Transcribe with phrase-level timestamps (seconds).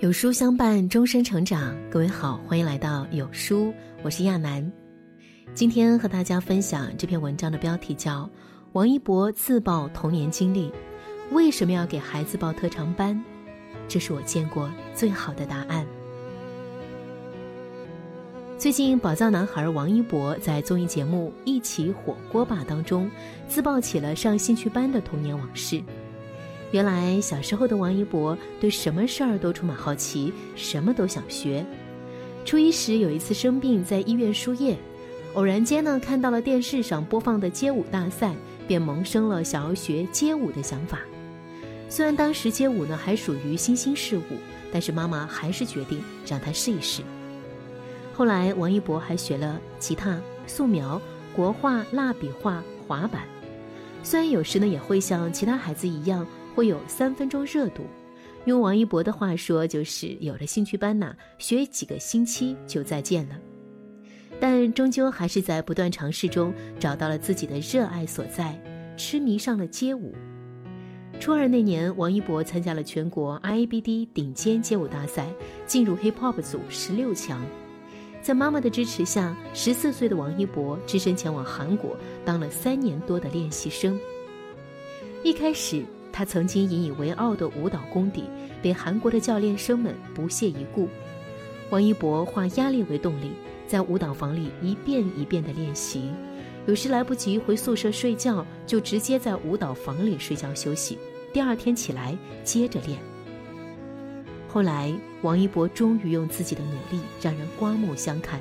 [0.00, 1.74] 有书相伴，终身成长。
[1.90, 3.72] 各位好，欢迎来到有书，
[4.02, 4.70] 我是亚楠。
[5.54, 8.24] 今天和大家分享这篇文章的标题叫
[8.72, 10.70] 《王一博自曝童年经历，
[11.30, 13.16] 为什么要给孩子报特长班》，
[13.88, 15.86] 这是我见过最好的答案。
[18.58, 23.10] 最近，宝藏男孩王一博在综艺节目《一起火锅吧》当中
[23.48, 25.82] 自曝起了上兴趣班的童年往事。
[26.72, 31.64] 原来小时候的王一博对什么事儿都充满好奇，什么都想学。
[32.44, 34.76] 初一时有一次生病在医院输液，
[35.34, 38.34] 偶然间呢看到了电视上播放的街舞大赛，
[38.66, 41.00] 便萌生了想要学街舞的想法。
[41.88, 44.22] 虽然当时街舞呢还属于新兴事物，
[44.72, 47.02] 但是妈妈还是决定让他试一试。
[48.12, 51.00] 后来王一博还学了吉他、素描、
[51.34, 53.22] 国画、蜡笔画、滑板。
[54.02, 56.26] 虽然有时呢也会像其他孩子一样。
[56.56, 57.82] 会有三分钟热度，
[58.46, 63.36] 用王一博的话说，就是有了兴趣班呐，学几个星期就再见了。
[64.40, 68.58] 但终究还是在不断尝试中找到了自己的热爱所在，
[68.96, 70.14] 痴迷上了街舞。
[71.20, 75.26] 初二那年，王一博参加了全国 IABD 顶尖街舞大赛，
[75.66, 77.44] 进入 Hip Hop 组十六强。
[78.22, 84.00] 在妈妈的支持下，十四岁的王一博只身前往韩国，当了三年多的练习生。
[85.22, 85.84] 一开始。
[86.16, 88.24] 他曾经引以为傲的舞蹈功底，
[88.62, 90.88] 被韩国的教练生们不屑一顾。
[91.68, 93.32] 王一博化压力为动力，
[93.68, 96.10] 在舞蹈房里一遍一遍地练习，
[96.64, 100.96] 有时来不及回宿舍睡觉，就直接在舞蹈房里睡觉休息。
[101.34, 102.98] 第二天起来接着练。
[104.48, 108.40] 后来，王一博终于用自己的努力让人刮目相看。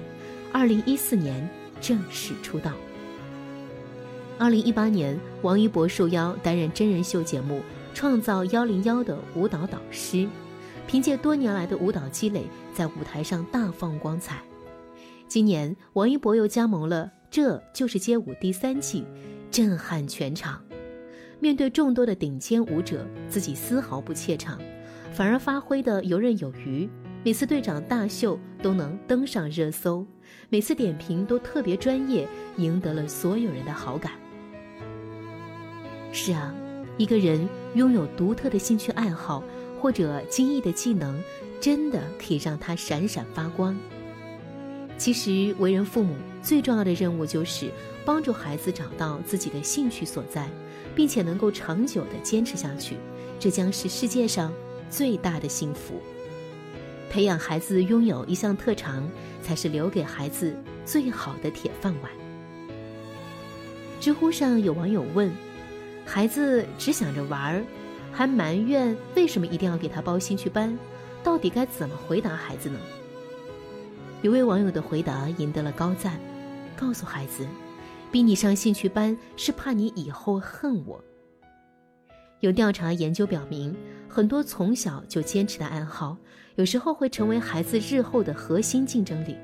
[0.53, 1.45] 二零一四年
[1.81, 2.71] 正式出道。
[4.37, 7.59] 二零一八年，王一博受邀担任真人秀节目
[7.93, 10.27] 《创造幺零幺》的舞蹈导师，
[10.85, 14.41] 凭借多年来的舞蹈积累，在舞台上大放光彩。
[15.25, 19.05] 今年，王一博又加盟了《这就是街舞》第三季，
[19.49, 20.61] 震撼全场。
[21.39, 24.59] 面对众多的顶尖舞者，自己丝毫不怯场，
[25.13, 26.89] 反而发挥的游刃有余。
[27.23, 30.05] 每次队长大秀都能登上热搜，
[30.49, 32.27] 每次点评都特别专业，
[32.57, 34.11] 赢得了所有人的好感。
[36.17, 36.55] 是啊，
[36.97, 39.43] 一个人拥有独特的兴趣爱好
[39.81, 41.21] 或者精益的技能，
[41.59, 43.77] 真的可以让他闪闪发光。
[44.97, 47.69] 其实，为人父母最重要的任务就是
[48.05, 50.49] 帮助孩子找到自己的兴趣所在，
[50.95, 52.95] 并且能够长久的坚持下去，
[53.37, 54.53] 这将是世界上
[54.89, 56.01] 最大的幸福。
[57.09, 59.05] 培养孩子拥有一项特长，
[59.43, 60.55] 才是留给孩子
[60.85, 62.09] 最好的铁饭碗。
[63.99, 65.29] 知乎上有网友问。
[66.05, 67.63] 孩子只想着玩儿，
[68.11, 70.77] 还埋怨为什么一定要给他报兴趣班，
[71.23, 72.79] 到底该怎么回答孩子呢？
[74.21, 76.19] 有位网友的回答赢得了高赞，
[76.77, 77.45] 告诉孩子，
[78.11, 81.03] 逼你上兴趣班是怕你以后恨我。
[82.39, 83.75] 有调查研究表明，
[84.07, 86.15] 很多从小就坚持的爱好，
[86.55, 89.35] 有时候会成为孩子日后的核心竞争力。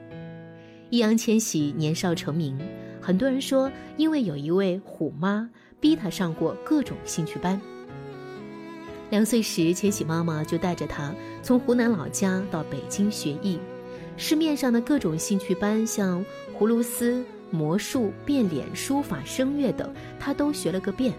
[0.89, 2.57] 易烊千玺年少成名，
[3.01, 5.49] 很多人说因为有一位虎妈。
[5.81, 7.59] 逼他上过各种兴趣班。
[9.09, 13.59] 两岁时，千玺妈妈就带着他从湖南老家到北京学艺，
[14.15, 16.23] 市面上的各种兴趣班，像
[16.57, 21.13] 葫芦丝、魔术、变脸、书法、声乐等，他都学了个遍。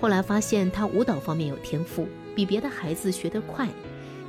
[0.00, 3.68] 后来发现他舞蹈方面有天赋，比别的孩子学得快，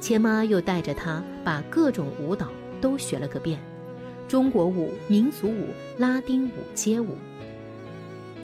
[0.02, 2.50] 千妈又带着他把各种舞蹈
[2.82, 3.60] 都学了个遍：
[4.28, 5.68] 中国舞、民族舞、
[5.98, 7.16] 拉丁舞、街舞。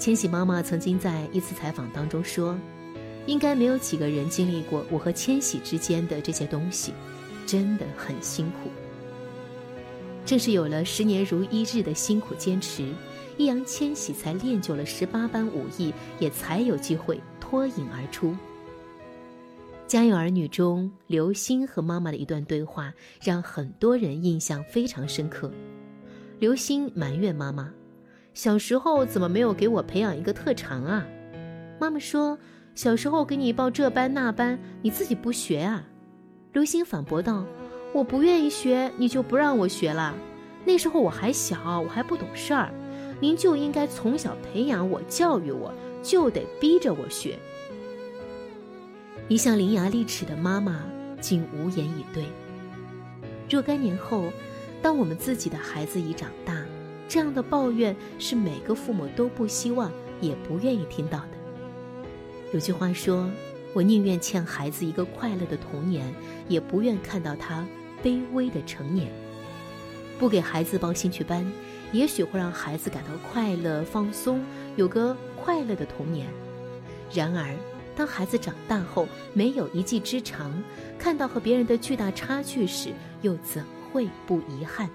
[0.02, 2.58] 千玺妈妈曾经在一次采访当中说
[3.28, 6.92] ：“应该没有几个人经历过我和千玺之间的这些东西，
[7.46, 8.72] 真的很辛苦。”
[10.26, 12.92] 正是有了十年如一日的辛苦坚持，
[13.38, 18.30] 易烊千玺才练就了十八般武艺，也才有机会脱颖而出。
[19.86, 25.52] 《家有儿女》中，刘星和妈妈的一段对话让很多人印象非常深刻。
[26.40, 27.72] 刘星埋怨妈妈。
[28.34, 31.06] 小时候怎么没有给我培养一个特长啊？
[31.80, 32.38] 妈妈说，
[32.76, 35.84] 小时候给你报这班那班，你自己不学啊？
[36.54, 37.46] 刘星反驳道
[37.94, 40.16] ：“我不愿意学，你就不让我学了。
[40.64, 42.72] 那时候我还小，我还不懂事儿，
[43.20, 47.38] 您就应该从小培养我，教育我，就得逼着我学。”
[49.28, 50.84] 一向伶牙俐齿的妈妈
[51.20, 52.26] 竟无言以对。
[53.50, 54.26] 若干年后，
[54.82, 56.64] 当我们自己的孩子已长大。
[57.12, 59.92] 这样的抱怨是每个父母都不希望
[60.22, 62.08] 也不愿意听到的。
[62.54, 63.30] 有句话说
[63.76, 66.10] ：“我宁愿欠孩子一个快乐的童年，
[66.48, 67.68] 也不愿看到他
[68.02, 69.12] 卑微的成年。
[70.18, 71.46] 不给孩子报兴趣班，
[71.92, 74.42] 也许会让孩子感到快乐、放松，
[74.78, 76.30] 有个快乐的童年。
[77.14, 77.54] 然而，
[77.94, 80.64] 当孩子长大后没有一技之长，
[80.98, 84.90] 看到和别人的巨大差距时，又怎会不遗憾？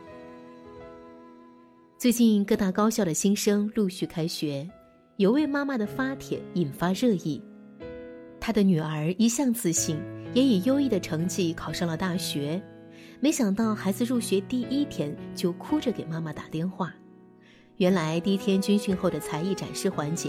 [1.99, 4.69] 最近各大高校的新生陆续开学，
[5.17, 7.43] 有位妈妈的发帖引发热议。
[8.39, 9.99] 她的女儿一向自信，
[10.35, 12.61] 也以优异的成绩考上了大学，
[13.19, 16.93] 没想到孩子入学第一天就哭着给妈妈打电话。
[17.79, 20.29] 原来第一天军训后的才艺展示环节，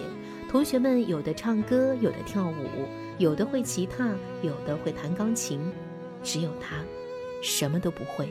[0.50, 2.88] 同学们有的唱歌，有的跳舞，
[3.18, 5.60] 有的会吉他，有的会弹钢琴，
[6.24, 6.78] 只有他，
[7.44, 8.30] 什么都不会。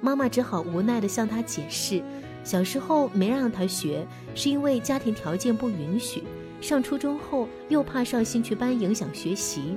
[0.00, 2.02] 妈妈只好无奈地向他解释，
[2.42, 6.22] 小时候没让他学，是因为家庭条件不允许。
[6.60, 9.76] 上初中后又怕上兴趣班影响学习。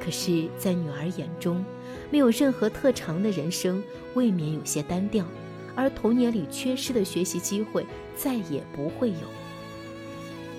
[0.00, 1.64] 可是，在女儿眼中，
[2.10, 3.82] 没有任何特长的人生
[4.14, 5.24] 未免有些单调。
[5.74, 7.86] 而童年里缺失的学习机会
[8.16, 9.18] 再也不会有。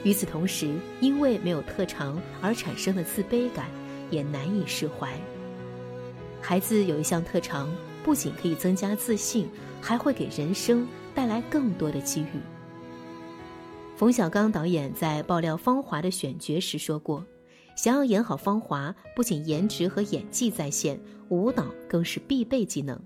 [0.04, 0.72] 与此同时，
[1.02, 3.66] 因为没有特长而产生的自卑感
[4.12, 5.10] 也难以释怀。
[6.40, 7.68] 孩子有一项特长，
[8.08, 9.50] 不仅可以增加自信，
[9.82, 12.40] 还会给人生带来更多的机遇。
[13.98, 17.26] 冯小刚导演在爆料《芳华》的选角时说过
[17.76, 22.98] ：“想要演好芳华，不仅颜值和演技在线，舞蹈更是必备技能。”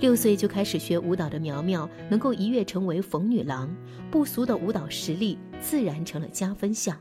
[0.00, 3.76] 六岁就开始学舞蹈的苗苗，能够一跃成为冯女郎，
[4.10, 6.98] 不俗的舞蹈实力自然成了加分项。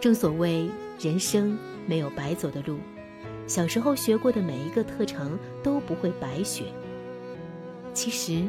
[0.00, 0.70] 正所谓
[1.00, 2.78] 人生没有白走的路，
[3.46, 6.64] 小时候学过的每一个特长都不会白学。
[7.92, 8.44] 其实，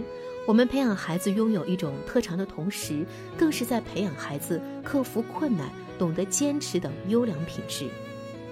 [0.47, 3.05] 我们培养孩子拥有一种特长的同时，
[3.37, 5.69] 更是在培养孩子克服困难、
[5.99, 7.87] 懂得坚持等优良品质。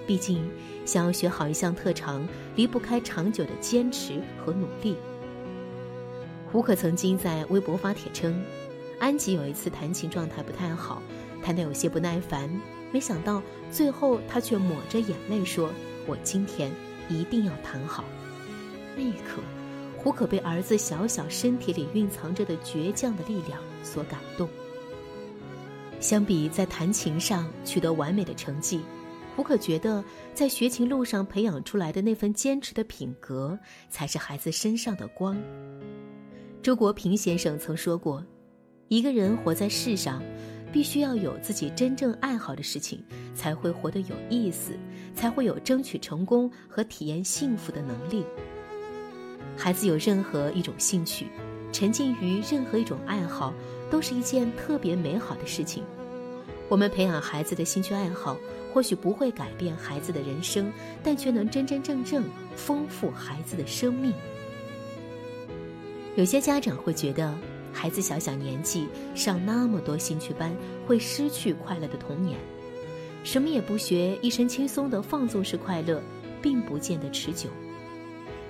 [0.06, 0.48] 毕竟，
[0.84, 2.26] 想要学好一项特长，
[2.56, 4.96] 离不开长久的坚持和努力。
[6.52, 8.44] 胡可曾经在微博发帖称，
[9.00, 11.02] 安吉有一次弹琴状态不太好，
[11.42, 12.48] 弹得有些不耐烦，
[12.92, 13.42] 没想到
[13.72, 15.70] 最后他却抹着眼泪说
[16.06, 16.70] ：“我今天
[17.08, 18.04] 一定要弹好。”
[18.96, 19.42] 那一刻，
[19.96, 24.48] 胡可被儿子小小身体里蕴藏着的倔强的力量所感动。
[26.00, 28.80] 相比在弹琴上取得完美的成绩。
[29.36, 33.58] 胡可觉得，在学琴路上培养出来的那份坚持的品格，
[33.90, 35.36] 才是孩子身上的光。
[36.62, 38.24] 周国平先生曾说过
[38.86, 40.22] ：“一个人活在世上，
[40.74, 43.00] 必须要有自己真正爱好的事情，
[43.32, 44.72] 才会活得有意思，
[45.14, 48.24] 才会有争取成功和体验幸福的能力。”
[49.56, 51.28] 孩子有任何一种兴趣，
[51.72, 53.54] 沉浸于任何一种爱好，
[53.88, 55.84] 都是一件特别美好的事情。
[56.68, 58.36] 我们培养孩子的兴趣爱好。
[58.72, 60.68] 或许不会改变孩子的人生，
[61.00, 62.24] 但却能真真正正
[62.56, 64.12] 丰富孩子的生命。
[66.16, 67.32] 有些家长会觉得，
[67.74, 70.56] 孩子小小年纪上那么多兴趣班，
[70.86, 72.38] 会失去快乐的童年。
[73.24, 76.00] 什么也不学，一身轻松的放纵式快乐，
[76.40, 77.50] 并不见得持久。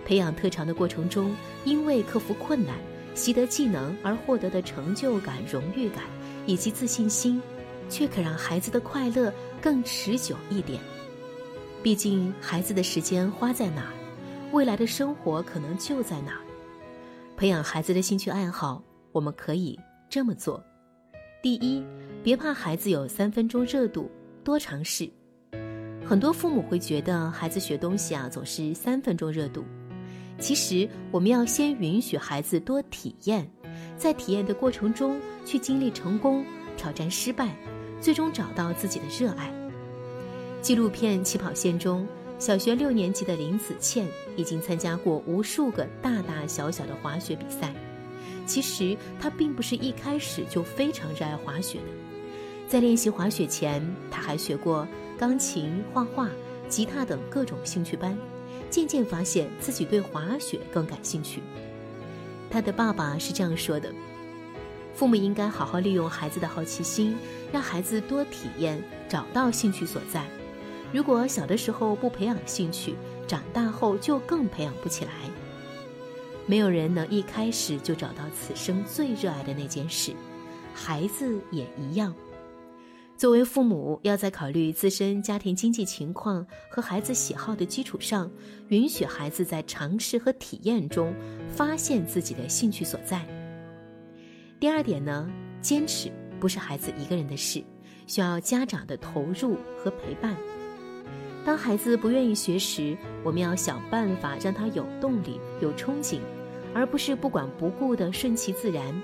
[0.05, 1.35] 培养特长的过程中，
[1.65, 2.77] 因为克服困难、
[3.15, 6.05] 习得技能而获得的成就感、荣誉感
[6.47, 7.41] 以及自信心。
[7.91, 10.81] 却可让孩子的快乐更持久一点。
[11.83, 13.93] 毕竟，孩子的时间花在哪儿，
[14.53, 16.41] 未来的生活可能就在哪儿。
[17.37, 18.83] 培养孩子的兴趣爱好，
[19.15, 19.79] 我们可以
[20.11, 20.61] 这么做：
[21.41, 21.85] 第一，
[22.25, 24.11] 别怕孩子有三分钟热度，
[24.43, 25.09] 多尝试。
[26.05, 29.65] 很多父母会觉得孩子学东西啊总是三分钟热度，
[30.41, 33.49] 其实我们要先允许孩子多体验，
[33.97, 36.45] 在体验的过程中去经历成功、
[36.77, 37.57] 挑战失败。
[38.01, 39.51] 最终找到自己的热爱。
[40.61, 42.07] 纪录片《起跑线》中，
[42.39, 44.07] 小学六年级的林子倩
[44.37, 47.73] 已经参加过无数个大大小小的滑雪比赛。
[48.47, 51.85] 其实他并不是一开始就非常热爱滑雪的，
[52.69, 54.87] 在练习滑雪前，他还学过
[55.19, 56.29] 钢琴、画画、
[56.69, 58.17] 吉他等各种兴趣班，
[58.71, 61.43] 渐渐发现自己对滑雪更感兴趣。
[62.51, 63.93] 他的爸爸是这样说的。
[64.95, 67.17] 父母应该好好利用孩子的好奇心，
[67.53, 70.25] 让孩子多体验，找到兴趣所在。
[70.93, 72.95] 如果小的时候不培养兴趣，
[73.27, 75.11] 长大后就更培养不起来。
[76.47, 80.13] 没有人能一开始就找到此生最热爱的那件事，
[80.75, 82.15] 孩子也一样。
[83.17, 88.31] 作为父母，要在考虑自身家庭经济情况和孩子喜好的基础上，
[88.69, 91.15] 允许孩子在尝试和体验中
[91.49, 93.25] 发现自己的兴趣所在。
[94.59, 96.11] 第二点呢，坚持
[96.41, 97.63] 不是孩子一个人的事，
[98.07, 100.37] 需要家长的投入和陪伴。
[101.47, 106.19] 当孩子不愿意学时，我们要想办法让他有动力、有憧憬，
[106.75, 109.03] 而不是不管不顾的顺其自然。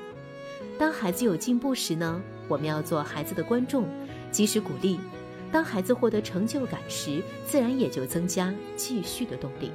[0.78, 3.86] 当孩子有进步时呢，我们要做孩子的观众，
[4.32, 4.98] 及时鼓励。
[5.52, 9.70] 当孩子获得成就感时，自然也就增加继续的动力。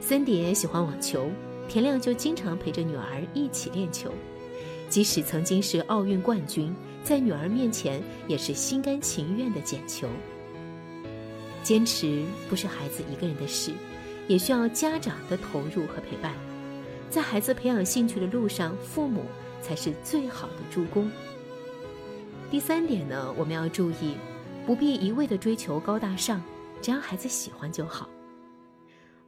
[0.00, 1.30] 森蝶喜欢网球，
[1.68, 4.12] 田亮就经常陪着女儿一起练球。
[4.88, 10.08] 即使曾经是奥运冠军，在女儿面前也是心甘情愿的捡球。
[11.62, 13.72] 坚持不是孩子一个人的事，
[14.28, 16.32] 也需要家长的投入和陪伴。
[17.08, 19.22] 在孩子培养兴趣的路上，父母
[19.62, 21.10] 才是最好的助攻。
[22.50, 24.16] 第三点呢，我们要注意，
[24.66, 26.42] 不必一味的追求高大上，
[26.82, 28.08] 只要孩子喜欢就好。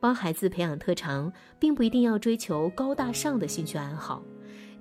[0.00, 4.22] 帮孩子培养特长，并不一定要追求高大上的兴趣爱好，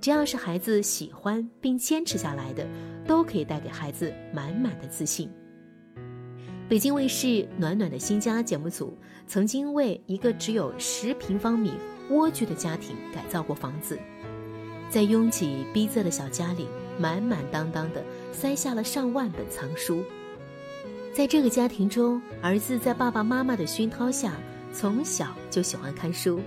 [0.00, 2.64] 只要是孩子喜欢并坚持下来的，
[3.04, 5.28] 都可以带给孩子满满的自信。
[6.68, 7.26] 北京卫视
[7.56, 11.72] 《暖暖的新家》节目组曾经为一个只有十平方米
[12.10, 13.98] 蜗居的家庭改造过房子，
[14.90, 16.66] 在拥挤逼仄的小家里，
[16.98, 20.02] 满满当当的塞下了上万本藏书。
[21.14, 24.34] 在这个家庭中，儿子在爸爸妈妈的熏陶下，
[24.72, 26.40] 从小就喜欢看书。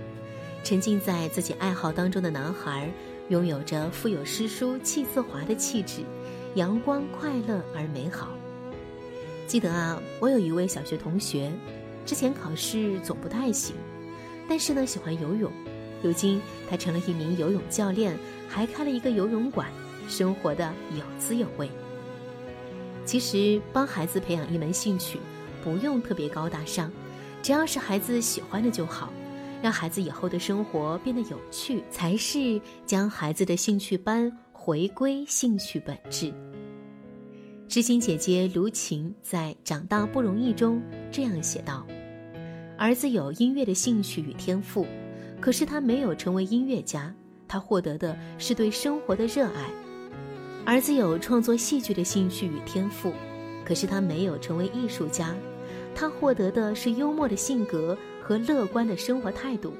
[0.64, 2.90] 沉浸在自己爱好当中的男孩，
[3.28, 6.02] 拥有着富有诗书气自华的气质，
[6.54, 8.28] 阳光快乐而美好。
[9.46, 11.52] 记得啊，我有一位小学同学，
[12.06, 13.74] 之前考试总不太行，
[14.52, 15.50] 但是呢喜欢游泳。
[16.02, 18.14] 如今他成了一名游泳教练，
[18.46, 19.66] 还开了一个游泳馆，
[20.06, 21.70] 生活的有滋有味。
[23.06, 25.18] 其实帮孩子培养一门兴趣，
[25.64, 26.92] 不用特别高大上，
[27.42, 29.10] 只要是孩子喜欢的就好，
[29.62, 36.30] 让孩子以后的生活变得有趣，才是将孩子的兴趣班回归兴趣本质。
[37.68, 40.78] 知心姐姐卢琴在《长大不容易》中
[41.10, 41.86] 这样写道
[42.82, 44.84] ：“儿子有音乐的兴趣与天赋，
[45.40, 47.14] 可是他没有成为音乐家，
[47.46, 49.70] 他获得的是对生活的热爱；
[50.66, 53.12] 儿子有创作戏剧的兴趣与天赋，
[53.64, 55.32] 可是他没有成为艺术家，
[55.94, 59.72] 他获得的是幽默的性格和乐观的生活态度。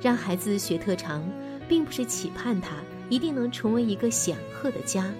[0.00, 1.22] 让孩子学特长，
[1.68, 2.76] 并不是期盼他
[3.10, 5.12] 一定能成为一个显赫的家。”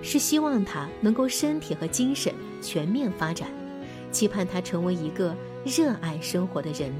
[0.00, 2.32] 是希望他能够身体和精神
[2.62, 3.50] 全面发展，
[4.10, 6.92] 期盼他成为一个热爱生活的人。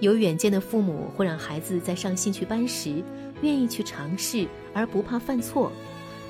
[0.00, 3.02] 有远见的父母会让孩子在上兴趣班时，
[3.40, 5.72] 愿意去尝试而不怕犯错，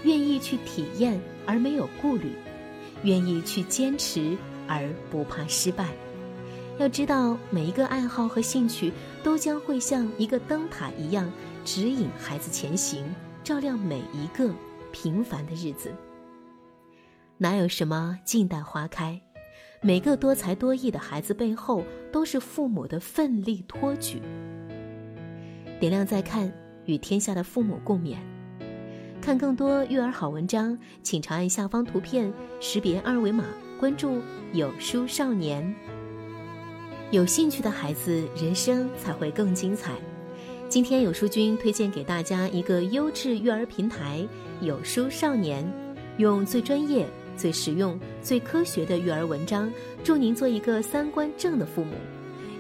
[0.05, 2.33] 愿意去体验而没有顾虑，
[3.03, 4.37] 愿意去坚持
[4.69, 5.89] 而不怕失败。
[6.79, 8.93] 要知道，每一个爱好和兴趣
[9.23, 11.31] 都将会像一个灯塔一样，
[11.65, 13.05] 指引孩子前行，
[13.43, 14.51] 照亮每一个。
[14.95, 15.91] 平凡的日子，
[17.39, 19.19] 哪有什么静待花开？
[19.85, 24.23] 每个多才多艺的孩子背后，都是父母的奋力托举。
[25.81, 26.53] 点亮再看，
[26.85, 28.17] 与天下的父母共勉。
[29.21, 33.45] 看更多育儿好文章，请长按下方图片，识别二维码
[33.81, 34.21] 关注
[34.55, 35.75] “有书少年”。
[37.11, 39.95] 有兴趣的孩子，人生才会更精彩。
[40.69, 44.25] 今天有书君推荐给大家一个优质育儿平台
[44.63, 45.69] “有书少年”，
[46.19, 47.05] 用最专业、
[47.37, 49.73] 最实用、最科学的育儿文章，
[50.05, 51.95] 助您做一个三观正的父母。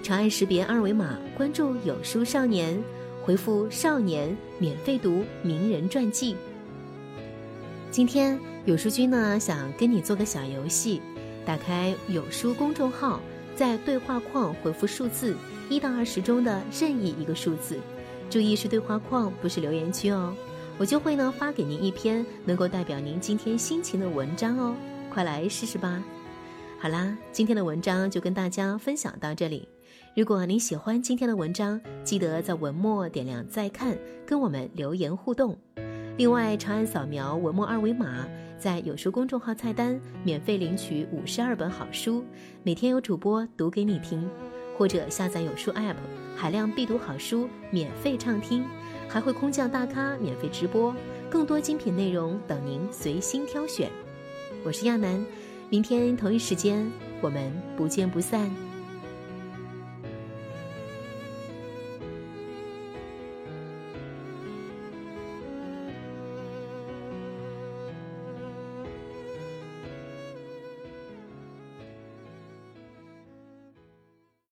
[0.02, 2.82] 长按识别二维码关注“有书少年”，
[3.22, 6.34] 回复“少年”免费读名人传记。
[7.90, 11.00] 今天有书君呢想跟你做个小游戏，
[11.44, 13.20] 打开有书公众号，
[13.54, 15.36] 在对话框回复数字
[15.68, 17.78] 一到二十中的任意一个数字。
[18.28, 20.34] 注意是对话框，不是留言区哦。
[20.78, 24.74] 我就会呢发给您一篇能够代表您今天心情的文章哦，
[25.10, 26.02] 快来试试吧。
[26.80, 29.68] 好啦，今天的文章就跟大家分享到这里。
[30.16, 35.56] 如果您喜欢今天的文章，记得在文末点亮再看，跟我们留言互动。
[36.16, 38.26] 另外，长按扫描文末二维码，
[38.58, 42.24] 在有书公众号菜单免费领取五十二本好书，
[42.62, 44.28] 每天有主播读给你听。
[44.76, 45.96] 或者下载有书 App，
[46.36, 48.64] 海量必读好书免费畅听，
[49.08, 50.94] 还会空降大咖免费直播，
[51.30, 53.90] 更多精品内容等您随心挑选。
[54.64, 55.24] 我是亚楠，
[55.68, 58.71] 明天同一时间我们不见不散。